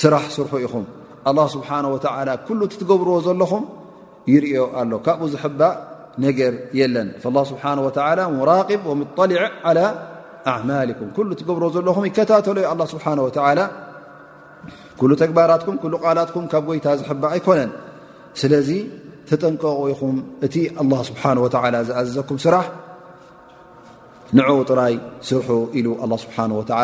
[0.00, 0.84] ስራሕ ስርሑ ኢኹም
[1.54, 1.76] ስብሓه
[2.60, 3.62] ሉ ትገብርዎ ዘለኹም
[4.32, 5.74] ይርዮ ኣሎ ካብኡ ዝሕባእ
[6.24, 7.08] ነገር የለን
[7.50, 7.72] ስብሓه
[8.38, 9.84] ሙራቂብ ሙطልዕ على
[10.56, 13.12] ኣማልኩም ሉ ትገብርዎ ዘለኹም ይከታተለዩ ኣ ስብሓه
[15.10, 17.70] ሉ ተግባራትኩም ሉ ቃላትኩም ካብ ጎይታ ዝሕባ ኣይኮነን
[18.40, 18.68] ስለዚ
[19.30, 20.54] ትጠንቀቁ ኢኹም እቲ
[21.08, 21.22] ስብሓ
[21.88, 22.64] ዝኣዘዘኩም ስራሕ
[24.38, 24.94] ንኡ ጥራይ
[25.30, 25.48] ስርሑ
[25.80, 25.86] ኢሉ
[26.24, 26.36] ስብሓ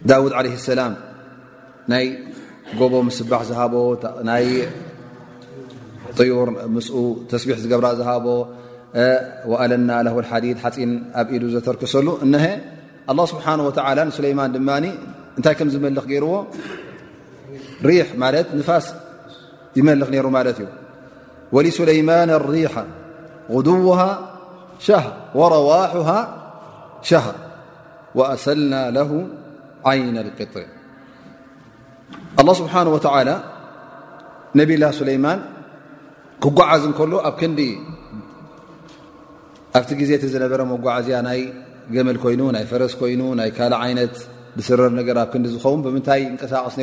[0.09, 0.93] ዳውድ عለ السላም
[1.91, 2.05] ናይ
[2.79, 3.51] ጎቦ ስባ ዝ
[4.27, 4.31] ና
[6.29, 6.77] ዩር ም
[7.31, 8.25] ተስቢ ዝገብራ ዝቦ
[9.63, 10.09] ኣለና ل
[10.63, 12.45] ሓፂን ኣብ ኢሉ ዘተርክሰሉ لله
[13.31, 13.71] ስብه و
[14.25, 14.59] ለማን ድ
[15.37, 16.33] እንታይ ም ዝመልኽ ገርዎ
[18.69, 18.85] ፋስ
[19.79, 20.67] ይመልኽ ሩ ማት እዩ
[21.65, 22.55] لسለيማن لሪ
[23.87, 23.97] ው
[24.85, 24.87] ر
[27.09, 27.11] ش
[28.33, 28.45] أሰ
[29.87, 30.55] ه ይن القط
[32.39, 32.53] الله
[32.85, 32.97] نه و
[34.59, 35.17] ነብ ل سለي
[36.43, 36.83] ክጓዓዝ
[37.29, 37.43] ኣብ ክ
[39.77, 41.45] ኣብቲ ዜ ዝበረ ጓዓዝያ ይ
[42.07, 44.81] መል ይኑ ናይ ፈረስ ይ ናይ ት ረ
[45.43, 45.55] ዲ ዝ
[45.97, 46.73] ምታይ ቀሳቀስ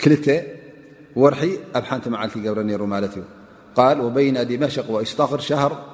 [0.00, 0.46] كلت
[1.16, 3.24] ورحي أبحنت ملتني رمالت
[3.74, 5.93] قال وبين دمشق وإصطخر شهر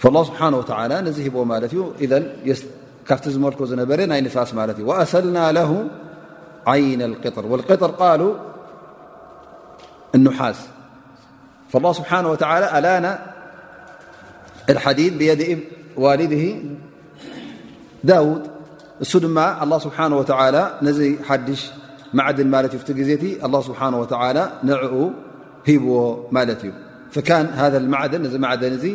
[0.00, 1.20] فالله سبحانه وتعالى ن ذ
[3.08, 3.60] كت لك
[4.06, 5.70] ي نا وأسلنا له
[6.66, 8.22] عين القطر والقطر ال
[10.16, 10.50] النحا
[11.72, 13.06] فالله سبحانه وتالى ألان
[14.72, 15.40] الحيد بيد
[16.04, 16.44] والده
[18.18, 18.42] اود
[19.12, 19.14] س
[19.64, 20.88] الله سبحانه وتعلى ن
[21.60, 21.62] ش
[22.18, 22.38] معد
[22.84, 24.80] ف ي الله سبحانه وتلى نع
[25.66, 26.70] ب ي
[27.14, 28.94] فكا هذا الد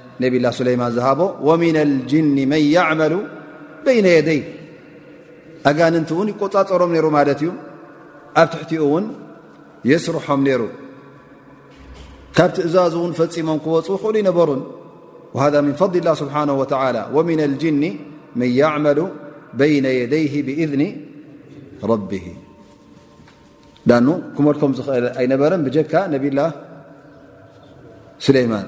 [0.23, 3.13] ነብላ ስለማን ዝሃቦ وምن ልጅን መን يعመሉ
[3.85, 4.41] በይነ የደይ
[5.69, 7.49] ኣጋንንቲ ውን ይቆፃፀሮም ይሩ ማለት እዩ
[8.41, 9.05] ኣብ ትሕትኡ ውን
[9.89, 10.61] የስርሖም ነይሩ
[12.37, 14.61] ካብ ትእዛዙ እውን ፈፂሞም ክወፁ ኽእሉ ይነበሩን
[15.35, 16.41] وሃذ ምን ፈضሊ لላه ስብሓه
[17.15, 17.75] و ወن ልጅን
[18.39, 18.99] መን يعመሉ
[19.59, 20.81] በይነ የደይه ብእذኒ
[21.91, 22.25] ረብه
[23.89, 26.39] ዳኑ ክመልኮም ኽእል ኣይነበረን ብጀካ ነብላ
[28.25, 28.67] ስለይማን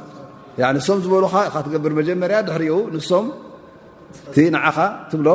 [0.77, 3.25] ንሶም ዝበሉካ ካ ትገብር መጀመርያ ድሕሪኡ ንሶም
[4.35, 4.77] ቲ ንዓኻ
[5.09, 5.29] ትብሎ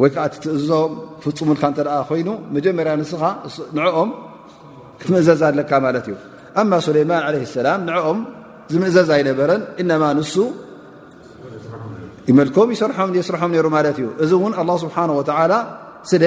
[0.00, 0.92] ወይ ከዓ እትእዞም
[1.22, 3.22] ፍፁሙልካ ተ ኮይኑ መጀመርያ ንስኻ
[3.76, 4.10] ንኦም
[5.00, 6.14] ክትምእዘዝ ኣለካ ማለት እዩ
[6.60, 8.18] እማ ስለይማን ለ ሰላም ንኦም
[8.72, 10.34] ዝምእዘዝ ኣይነበረን እነማ ንሱ
[12.28, 15.52] ይመልኮም ይሖም የስርሖም ነይሩ ማለት እዩ እዚ እውን ኣه ስብሓን ወተላ
[16.12, 16.24] ስለ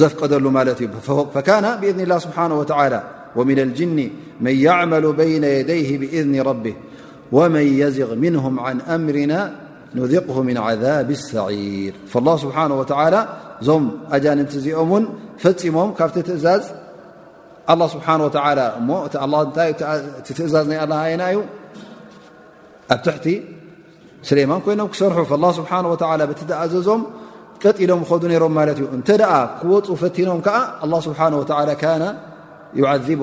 [0.00, 0.88] ዘፍቀደሉ ማለት እዩ
[1.36, 2.94] ፈካና ብእذኒ ላ ስብሓን ወላ
[3.36, 4.10] ومن الجن
[4.40, 6.74] من يعمل بين يديه بإذن ربه
[7.32, 9.54] ومن يزغ منهم عن أمرنا
[9.94, 13.20] نذقه من عذاب السعير فالله سبحانه وعلى
[13.66, 13.84] ዞም
[14.22, 15.04] جን ዚኦም ን
[15.42, 16.06] ፈሞም ካ
[16.36, 16.46] እዝ
[17.72, 18.30] الله سه وى
[20.54, 20.70] ዝ
[21.34, 21.38] ዩ
[22.94, 23.26] ኣ تቲ
[24.28, 27.02] سليم ይኖም ሰር فالله سه وى ዞም
[27.62, 28.02] ቀሎም
[28.56, 30.40] ም كፁ ፈتኖም
[30.84, 32.26] الله سحنه ولى
[32.82, 33.22] ذብ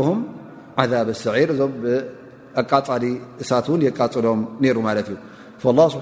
[1.07, 1.73] ብ ሰር እዞም
[2.61, 3.03] ኣቃሊ
[3.43, 4.39] እሳት ን ቃፅሎም
[4.75, 5.15] ሩ ማ እዩ
[5.93, 5.97] ስ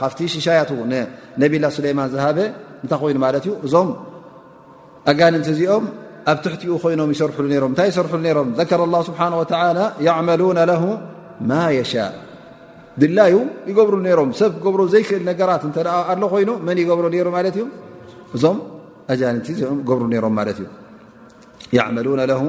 [0.00, 0.70] ካብቲ ሽሻያት
[1.42, 2.24] ነብላ ለማን ዝሃ
[2.84, 3.90] እታይ ይኑ እዩ እዞም
[5.10, 5.84] ኣጋንንቲ እዚኦም
[6.30, 7.90] ኣብ ትሕኡ ኮይኖም ይርእታይ
[8.36, 9.20] ር ም ه ስሓ
[11.50, 11.58] ማ
[11.92, 12.10] ሻء
[13.00, 13.34] ድላዩ
[13.68, 15.70] ይገብሩ ሮም ሰብ ብሮ ዘይክእል ነገራት እ
[16.10, 17.16] ኣ ኮይኑ መን ይብሮ ሩ
[17.52, 17.64] እዩ
[18.34, 19.38] እዞም
[20.06, 20.38] ሩ ም
[22.40, 22.48] እ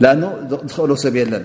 [0.00, 1.42] لأنه ل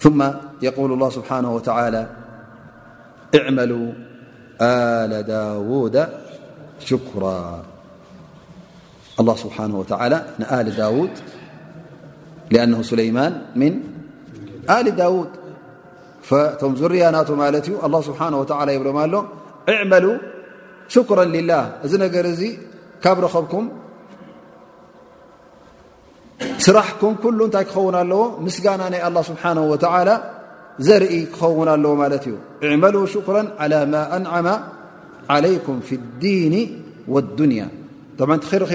[0.00, 0.24] ثم
[0.62, 2.06] يقول الله سبحانه وتعالى
[3.40, 3.92] اعملوا
[4.62, 6.06] آل داود
[6.80, 7.62] شكرا
[9.20, 11.10] الله سبحانه وتعالى نل داود
[12.50, 13.72] لأنه سليمان من
[14.82, 15.28] ل داود
[16.62, 17.30] ذريان ت
[17.84, 19.26] الله سبحانه وتعالى يبل له
[19.68, 20.16] اعملوا
[20.88, 22.56] شكرا لله نر
[23.02, 23.64] كبرخبكم
[26.66, 30.14] ስራحكم كل ታይ كخون الو مسجና الله سبحانه وتعالى
[30.86, 32.26] زرኢ ክخون الو لت
[32.68, 34.46] اعملوا شكرا على ما أنعم
[35.34, 36.54] عليكم في الدين
[37.12, 37.66] والدنيا
[38.18, 38.72] ع ر رب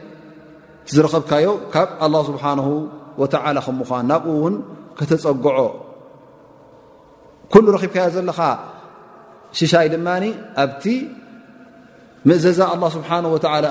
[0.93, 1.89] ዝረኸብካዮ ካብ
[2.29, 2.43] ስብሓ
[3.55, 4.55] ላ ከምኳን ናብኡ እውን
[4.99, 5.57] ከተፀግዖ
[7.53, 8.39] ኩሉ ረኺብካዮ ዘለኻ
[9.59, 10.07] ሽሻይ ድማ
[10.63, 10.83] ኣብቲ
[12.29, 13.09] ምእዘዛ ኣ ስብሓ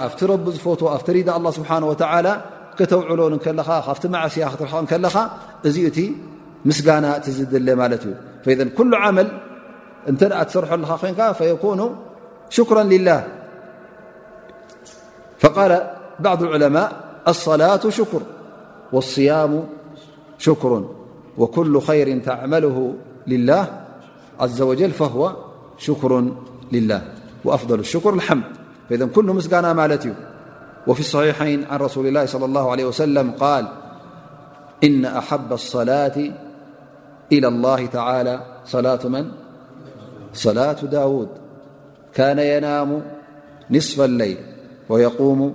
[0.07, 1.69] ኣብቲ ረቢ ዝፎት ኣብቲ ሪዳ ስብሓ
[2.27, 2.31] ላ
[2.79, 3.47] ከተውዕሎ ኻ
[3.87, 5.17] ካብቲ ማዓስያ ክትረቕከለኻ
[5.69, 5.99] እዚዩ እቲ
[6.69, 8.03] ምስጋና ቲዝድለ ማለት
[8.51, 9.29] እዩ ኩሉ ዓመል
[10.11, 11.81] እንተ ኣ ትሰርሐ ኣለኻ ኮንካ የኩኑ
[12.57, 12.77] ሽክራ
[13.09, 13.21] ላህ
[16.21, 18.23] بعض العلماء الصلاة شكر
[18.93, 19.65] والصيام
[20.39, 20.89] شكر
[21.39, 22.95] وكل خير تعمله
[23.27, 23.81] لله
[24.41, 25.37] عز و جل فهو
[25.79, 26.31] شكر
[26.73, 27.03] لله
[27.45, 28.43] وأفضل الشكر الحمد
[28.91, 30.15] فإذن كل مسجان مالته
[30.87, 33.69] وفي الصحيحين عن رسول الله صلى الله عليه وسلم- قال
[34.85, 36.17] إن أحب الصلاة
[37.33, 39.31] إلى الله تعالى صلاة من
[40.35, 41.29] صلاة داود
[42.15, 43.03] كان ينام
[43.71, 44.37] نصف الليل
[44.89, 45.55] ويقوم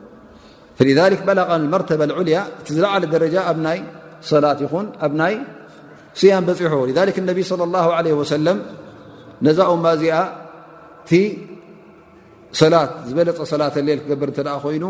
[0.79, 0.83] ذ
[1.27, 3.79] በላغ መርተባ ዑልያ እቲ ዝለዓለ ደረጃ ኣብናይ
[4.31, 5.33] ሰላት ይኹን ኣብ ናይ
[6.31, 6.73] ያም በፂሖ
[7.29, 8.57] ነብ صለى ه ወሰለም
[9.45, 10.15] ነዛ ኦማ እዚኣ
[11.03, 11.11] እቲ
[12.61, 14.85] ሰላት ዝበለፀ ሰላት ሌል ክገብር እተ ኮይኑ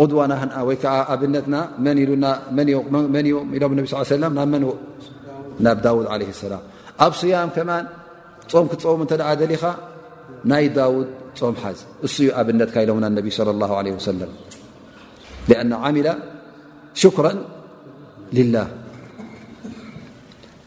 [0.00, 0.32] ቁድዋና
[0.68, 1.54] ወይዓ ኣብነትና
[3.56, 4.64] ኢሎም ነ ስ ናብመን
[5.64, 6.62] ናብ ዳውድ ለ ሰላም
[7.06, 7.70] ኣብ ስያም ከማ
[8.52, 9.62] ፆም ክፀሙ እተ ደሊኻ
[10.52, 11.08] ናይ ዳውድ
[11.40, 13.28] ፆም ሓዝ እሱዩ ኣብነትካ ኢሎምና ነቢ
[13.60, 14.30] ለ ወሰለም
[15.48, 16.18] لأن عمل
[16.94, 17.44] شكرا
[18.32, 18.68] لله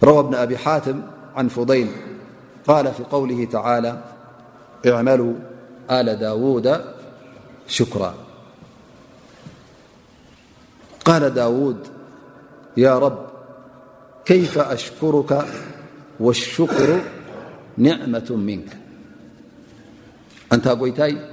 [0.04, 1.02] روى ابن أبي حاتم
[1.36, 1.88] عن فضيل
[2.68, 4.02] قال في قوله تعالى
[4.88, 5.34] اعملوا
[5.92, 6.84] آل داود
[7.68, 8.16] شكرا
[11.06, 11.88] قال داود
[12.78, 13.26] يا رب
[14.26, 15.46] كيف أشكرك
[16.20, 17.02] والشكر
[17.78, 18.78] نعمة منك
[20.54, 21.33] أنتويتاي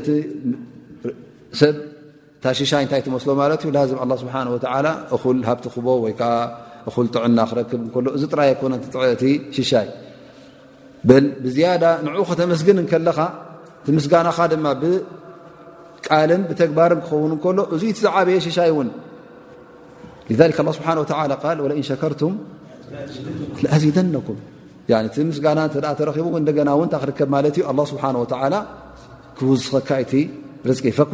[1.59, 1.75] ሰብ
[2.43, 3.61] ታ ሽሻይ እታይ ትመስሎ ማት
[4.23, 6.31] ስብሓ እ ሃብቲ ክቦ ወይከዓ
[6.95, 8.73] ኹ ጥዕና ክረክብ እሎ እዚ ጥራይ ይኮነ
[9.21, 9.23] ቲ
[9.57, 9.87] ሽሻይ
[11.43, 11.67] ብዝያ
[12.05, 13.19] ንዕ ከተመስግንከለኻ
[13.85, 18.89] ቲ ምስጋናኻ ድማ ብቃልን ብተግባርን ክኸውን ከሎ እዙይ ትዝዓበየ ሽሻይ እውን
[20.77, 22.35] ስብሓ ል እን ሸከርቱም
[23.77, 24.39] አዚደነኩም
[25.07, 26.15] እቲ ምስጋና እ ተረቡ
[26.59, 27.59] ደና እን ታ ክርከብ ማት እዩ
[27.93, 28.03] ስብሓ
[28.53, 28.55] ላ
[29.39, 29.41] ካ
[29.87, 30.01] ቕራራ
[30.99, 31.13] ፈ ክ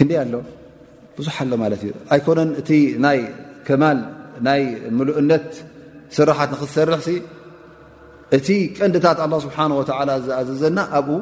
[0.00, 0.34] ክንደ ኣሎ
[1.16, 2.70] ብዙሓ ኣሎ ማለት እዩ ኣይኮነን እቲ
[3.04, 3.18] ናይ
[3.66, 3.98] ክማል
[4.46, 4.62] ናይ
[4.98, 5.48] ሙሉእነት
[6.16, 7.04] ስራሓት ንክትሰርሕ
[8.36, 8.48] እቲ
[8.78, 9.56] ቀንድታት ኣ ስብሓ
[10.26, 11.12] ዝኣዘዘና ኣብኡ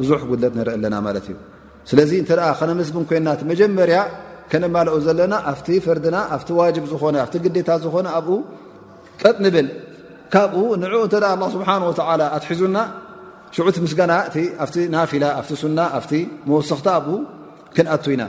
[0.00, 1.36] ብዙሕ ጉድለት ንርኢ ኣለና ማለት እዩ
[1.90, 2.30] ስለዚ እተ
[2.60, 3.98] ከነመስግን ኮይና መጀመርያ
[4.50, 8.32] ከነማልኦ ዘለና ኣብቲ ፈርድና ኣፍቲ ዋጅብ ዝኾነ ኣቲ ግዴታት ዝኾነ ኣብኡ
[9.22, 9.68] ቀጥ ንብል
[10.34, 11.68] ካብኡ ንኡ እተ ኣ ስብሓ
[12.20, 12.76] ላ ኣትሒዙና
[13.56, 14.12] ሽዑት ምስጋና
[14.42, 14.66] እኣ
[14.96, 16.12] ናፊላ ኣቲ ና ኣቲ
[16.50, 17.00] መወሰክተ ኣ
[17.76, 18.22] ዙ ዝ ሊ ይ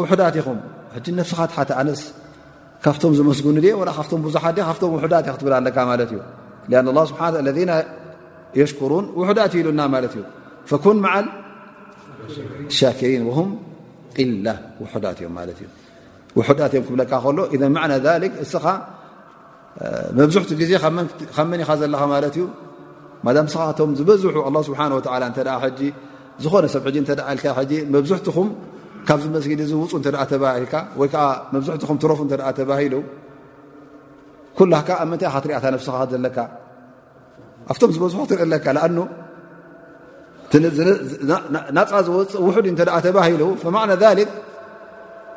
[9.37, 10.27] ዳሉ
[10.69, 11.27] ፈኩን መዓል
[12.77, 13.23] ሻክን
[14.15, 14.45] ቅላ
[14.83, 15.61] ውዳት እዮም ማት እዩ
[16.39, 17.77] ውዳት እዮም ክብለካ ከሎ እ ና
[18.45, 18.65] እስኻ
[20.17, 20.85] መብዝሕቲ ግዜ ብ
[21.49, 22.45] መን ኻ ዘለኻ ማለት እዩ
[23.53, 24.35] ስኻ ቶም ዝበዝሑ
[24.69, 25.87] ስብሓ እ
[26.43, 26.97] ዝኾነ ሰብ ል
[27.93, 28.49] መብሕትኹም
[29.07, 30.11] ካብዚ መስጊዲ ውፅ እ
[30.65, 32.93] ልካ ወይከዓ መብሕትኹም ትረፉ እ ተባሂሉ
[34.57, 36.37] ኩላ ኣብ ምታይ ትሪያ ነስኻ ዘለካ
[37.71, 38.87] ኣብቶም ዝበዝሑ ክትርኢ ለካ ኣ
[41.77, 43.41] ናፃ ዝወፅእ ውሕድ ተ ተባሂሉ
[43.75, 44.29] ማعና ذክ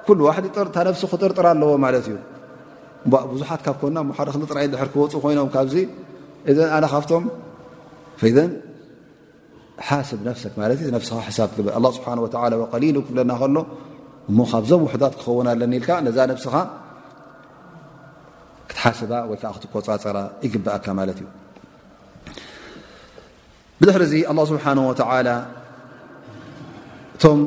[0.07, 0.37] ኩሉ ዋሕ
[0.75, 2.17] ታ ነፍሲ ክጥርጥር ኣለዎ ማለት እዩ
[3.33, 5.75] ብዙሓት ካብ ኮና ሓደ ክጥራይ ድር ክወፅእ ኮይኖም ካብዚ
[6.51, 7.25] እ ኣነ ካብቶም
[9.89, 12.17] ሓስብ ነፍሰ ማት እዩ ነስኻ ሳብ ስብሓ
[12.73, 13.57] ቀሊሉ ክፍለና ከሎ
[14.31, 16.55] እሞ ካብዞም ውሕታት ክኸውን ኣለኒ ልካ ነዛ ነስኻ
[18.71, 21.27] ክትሓስባ ወይ ዓ ክትቆፃ ፀራ ይግብአካ ማለት እዩ
[23.83, 25.29] ብድሕሪ እዚ ኣላه ስብሓነه ወተላ
[27.23, 27.39] ቶም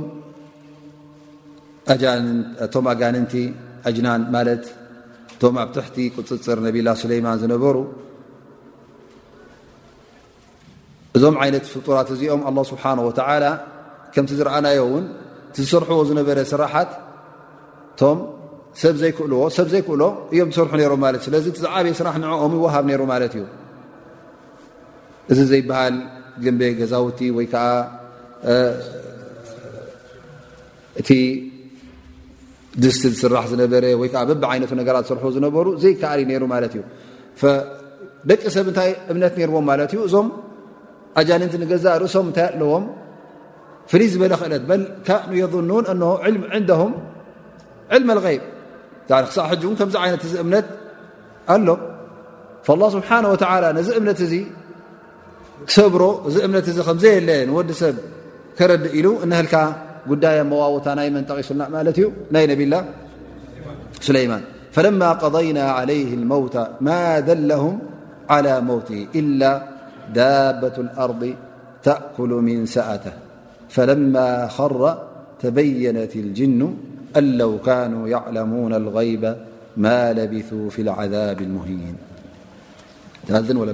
[2.93, 3.33] ኣጋንንቲ
[3.87, 4.63] ኣጅናን ማለት
[5.33, 7.75] እቶም ኣብ ትሕቲ ቁፅፅር ነብላ ስለይማን ዝነበሩ
[11.17, 13.45] እዞም ዓይነት ፍጡራት እዚኦም ኣه ስብሓ ወተዓላ
[14.15, 15.05] ከምቲ ዝረኣናዮ እውን
[15.55, 16.91] ቲዝሰርሕዎ ዝነበረ ስራሓት
[17.93, 18.19] እቶም
[18.83, 23.33] ሰብ ዘይክእልዎ ሰብ ዘይክእሎ እዮም ዝሰርሑ ነይሮ ማለትእ ስለዚ እቲዝዓብየ ስራሕ ንኦም ይዋሃብ ነይሩ ማለት
[23.39, 23.45] እዩ
[25.31, 25.95] እዚ ዘይበሃል
[26.43, 27.41] ግን ገዛውቲ ይ ዓ
[31.01, 31.09] እቲ
[32.83, 36.81] ድስቲ ዝስራሕ ዝነበረ ዓ በብ ይነቱ ነራት ዝስርሑ ዝነበሩ ዘይከኣል ሩ ማት እዩ
[38.29, 40.27] ደቂ ሰብ እታይ እምነት ነርዎ ማት እዩ እዞም
[41.21, 42.85] ኣንንቲ ገዛ ርእሶም ታይ ኣለዎም
[43.91, 44.63] ፍይ ዝበለ ክእለት
[45.53, 45.85] ظኑን
[46.71, 46.81] ንه
[47.93, 48.43] عل الغይب
[49.29, 50.67] ክሳ እ ከዚ ይነት እምነት
[51.53, 51.67] ኣሎ
[52.73, 53.25] الله ስብሓه
[53.87, 54.31] ዚ እነት እ
[55.79, 56.63] ر أم مل
[57.75, 57.95] سب
[58.59, 59.55] كرل أنهلك
[60.21, 61.97] دي مات ي منتقلن لت
[62.33, 62.73] نبل
[64.07, 64.41] سليمان
[64.75, 66.55] فلما قضينا عليه الموت
[66.87, 67.75] ما دلهم
[68.33, 69.49] على موته إلا
[70.19, 71.21] دابة الأرض
[71.83, 73.11] تأكل من سأته
[73.69, 74.81] فلما خر
[75.43, 76.61] تبينت الجن
[77.17, 79.35] أن لو كانوا يعلمون الغيب
[79.77, 83.73] ما لبثوا في العذاب المهينولا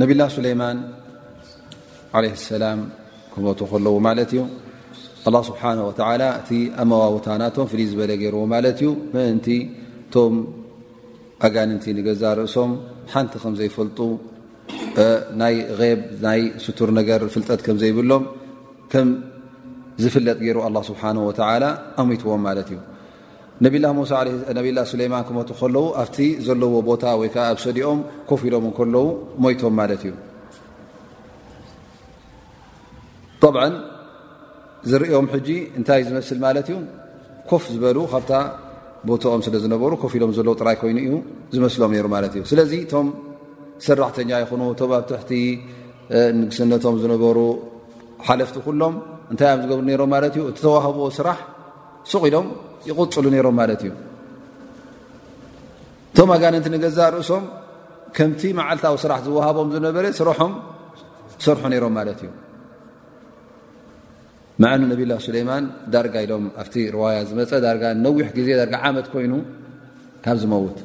[0.00, 0.78] ነብላ ስለማን
[2.18, 2.80] ዓለ ሰላም
[3.32, 4.40] ክመቱ ከለዎ ማለት እዩ
[5.28, 6.50] ኣላ ስብሓነ ወተዓላ እቲ
[6.82, 9.48] ኣመዋውታናቶም ፍልይ ዝበለ ገይርዎ ማለት እዩ ምእንቲ
[10.02, 10.34] እቶም
[11.46, 12.72] ኣጋንንቲ ንገዛ ርእሶም
[13.12, 13.98] ሓንቲ ከም ዘይፈልጡ
[15.42, 18.24] ናይ ብ ናይ ስቱር ነገር ፍልጠት ከም ዘይብሎም
[18.94, 19.08] ከም
[20.04, 21.64] ዝፍለጥ ገይሩ ኣላ ስብሓን ወተዓላ
[22.02, 22.78] ኣምትዎም ማለት እዩ
[24.08, 24.18] ሳ
[24.56, 27.98] ነብላ ስለማን ክመት ከለዉ ኣብቲ ዘለዎ ቦታ ወይከዓ ኣብ ሰዲኦም
[28.28, 29.04] ኮፍ ኢሎም ከለው
[29.42, 30.12] ሞይቶም ማለት እዩ
[33.54, 33.62] ብዓ
[34.90, 35.48] ዝርኦም ሕጂ
[35.78, 36.76] እንታይ ዝመስል ማለት እዩ
[37.50, 38.32] ኮፍ ዝበሉ ካብታ
[39.08, 41.12] ቦቶኦም ስለ ዝነበሩ ኮፍ ኢሎም ዘለው ጥራይ ኮይኑ እዩ
[41.56, 43.08] ዝመስሎም ነሩ ማለት እዩ ስለዚ እቶም
[43.86, 45.30] ሰራሕተኛ ይኹኑ እቶም ኣብ ትሕቲ
[46.40, 47.38] ንግስነቶም ዝነበሩ
[48.28, 48.94] ሓለፍቲ ኩሎም
[49.32, 51.38] እንታይ ብ ዝገብሩ ነሮም ማለት እዩ እቲተዋህብዎ ስራሕ
[52.10, 52.46] ሱቕ ኢሎም
[52.90, 53.92] ይፅሉ ይሮም ማለት እዩ
[56.10, 57.44] እቶም ኣጋንንቲ ንገዛ ርእሶም
[58.16, 60.52] ከምቲ መዓልታዊ ስራሕ ዝዋሃቦም ዝነበረ ስረሖም
[61.44, 62.30] ሰርሑ ነይሮም ማለት እዩ
[64.62, 65.64] መዓኑ ነብ ላ ስለይማን
[65.94, 69.32] ዳርጋ ኢሎም ኣብቲ ርዋያት ዝመፀ ዳርጋ ነዊሕ ግዜ ዳርጋ ዓመት ኮይኑ
[70.26, 70.78] ካብ ዝመውት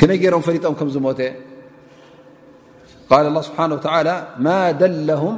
[0.00, 1.20] ከመይ ገይሮም ፈሊጦም ከም ዝሞተ
[3.10, 4.08] ቃል ላ ስብሓን ታላ
[4.46, 5.36] ማ ደላهም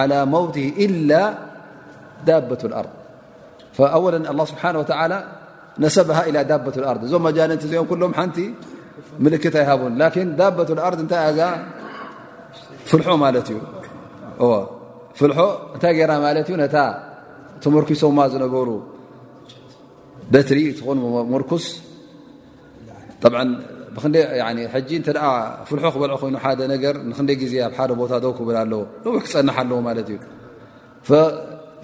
[0.00, 0.56] ዓላى መውት
[0.86, 1.10] ኢላ
[2.28, 2.92] ዳበቱ ኣርض
[3.82, 4.04] ኣለ
[4.50, 5.24] ه ስብሓه
[5.82, 8.38] ነሰብሃ إ ዳبት ር እዞም ን እዚኦም ኩሎም ሓንቲ
[9.24, 11.26] ምልክት ኣይሃቡን ዳት ር እታይ
[12.90, 13.06] ፍልሖ
[14.44, 15.38] እዩፍልሖ
[15.76, 16.76] እታይ ገራ ማት ዩ ታ
[17.62, 18.68] ተመርክሶማ ዝነበሩ
[20.32, 20.58] በትሪ
[20.96, 20.98] ን
[21.32, 21.64] መርኩስ
[25.68, 29.78] ፍልሖ ክበል ኮይኑ ሓደ ነገር ንክደ ዜ ኣብ ሓደ ቦታ ክብል ኣለዎ ሕ ክፀንሓ ኣለዎ
[30.04, 30.18] እዩ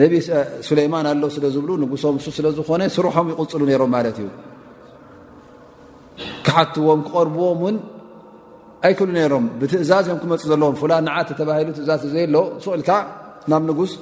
[0.00, 0.12] ነቢ
[0.68, 4.28] ስሌማን ኣሎ ስለ ዝብሉ ንጉሶም ስለ ዝኾነ ስሩሖም ይቁፅሉ ሮም ማለት እዩ
[6.46, 7.76] ክሓትዎም ክቐርብዎም ን
[8.86, 12.90] ኣይክእሉ ሮም ብትእዛዝ እዮም ክመፅ ዘለዎም ላን ንዓ ተባሂሉ ትእዛዝ ዘ ሎ ስኢልካ
[13.50, 13.92] ናብ ንጉስ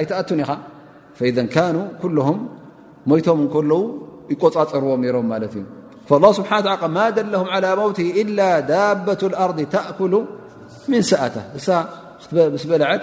[0.00, 0.50] ኣይተኣቱን ኢኻ
[1.36, 2.38] ذ ካኑ ኩلም
[3.10, 3.82] ሞይቶም እከለው
[4.32, 5.64] ይቆፃፀርዎም ሮም ማለት እዩ
[6.38, 6.50] ስብሓ
[6.96, 8.40] ማ ደለهም عى መውት إላ
[8.72, 9.08] ዳة
[9.44, 10.14] ኣርض ተእኩሉ
[10.90, 11.62] ምን ሰአተ እ
[12.62, 13.02] ስ በልዓት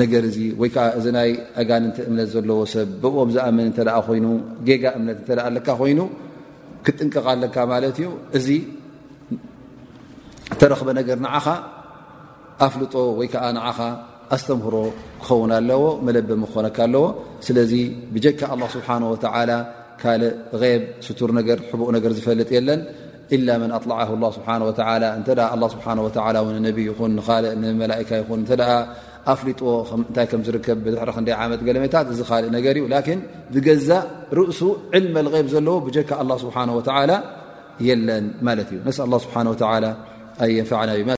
[0.00, 1.28] ነገር እዚ ወይ ከዓ እዚ ናይ
[1.62, 4.26] ኣጋንንቲ እምነት ዘለዎ ሰብ ብኦ ብ ዝኣምን እንተኣ ኮይኑ
[4.68, 6.00] ጌጋ እምነት እንተኣ ለካ ኮይኑ
[6.86, 8.48] ክጥንቅቃ ለካ ማለት እዩ እዚ
[10.60, 11.46] ተረክበ ነገር ንዓኻ
[12.66, 13.78] ኣፍልጦ ወይ ከዓ ንዓኻ
[14.34, 14.76] ኣስተምህሮ
[15.22, 17.04] ክኸውን ኣለዎ መለበም ክኾነካ ኣለዎ
[17.46, 17.72] ስለዚ
[18.14, 19.50] ብጀካ ኣላ ስብሓን ወተላ
[20.02, 22.80] ካልእ غብ ስቱር ነገር ሕቡቕ ነገር ዝፈልጥ የለን
[23.34, 24.48] ኢላ መን ኣጥልዓ ላ ስብሓ
[25.18, 25.28] እንተ
[25.74, 26.38] ስብሓ ላ
[26.68, 28.50] ነብ ይኹን ንካል ንመላእካ ይኹን ንተ
[29.32, 29.66] ኣፍሊጥዎ
[30.00, 33.20] ንታይ ከም ዝርከብ ብዝሕረክይ ዓመት ገለመታት እዚ ካልእ ነገር እዩ ላን
[33.54, 33.88] ዝገዛ
[34.38, 34.60] ርእሱ
[34.98, 37.12] ዕልመ ልغይብ ዘለዎ ብጀካ ኣላه ስብሓንه ወተዓላ
[37.88, 39.54] የለን ማለት እዩ ነስ ስብሓ ወ
[40.62, 41.10] ኣንፈዓና